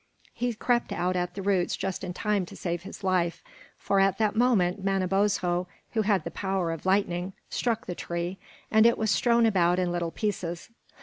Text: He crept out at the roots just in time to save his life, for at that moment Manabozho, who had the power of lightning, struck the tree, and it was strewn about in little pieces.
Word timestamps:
He 0.33 0.51
crept 0.55 0.91
out 0.91 1.15
at 1.15 1.35
the 1.35 1.43
roots 1.43 1.77
just 1.77 2.03
in 2.03 2.11
time 2.11 2.43
to 2.47 2.55
save 2.55 2.81
his 2.81 3.03
life, 3.03 3.43
for 3.77 3.99
at 3.99 4.17
that 4.17 4.35
moment 4.35 4.83
Manabozho, 4.83 5.67
who 5.91 6.01
had 6.01 6.23
the 6.23 6.31
power 6.31 6.71
of 6.71 6.87
lightning, 6.87 7.33
struck 7.51 7.85
the 7.85 7.93
tree, 7.93 8.39
and 8.71 8.87
it 8.87 8.97
was 8.97 9.11
strewn 9.11 9.45
about 9.45 9.77
in 9.77 9.91
little 9.91 10.09
pieces. 10.09 10.71